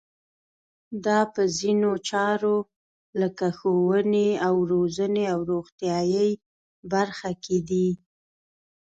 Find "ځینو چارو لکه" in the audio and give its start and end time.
1.59-3.45